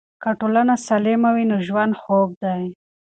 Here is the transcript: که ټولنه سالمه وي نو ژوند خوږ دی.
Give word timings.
که 0.21 0.29
ټولنه 0.39 0.75
سالمه 0.87 1.29
وي 1.35 1.45
نو 1.49 1.55
ژوند 1.67 1.93
خوږ 2.01 2.29
دی. 2.43 2.63